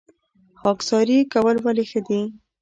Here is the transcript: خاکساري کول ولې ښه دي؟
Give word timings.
خاکساري 0.59 1.17
کول 1.33 1.57
ولې 1.65 1.85
ښه 1.89 2.01
دي؟ 2.07 2.21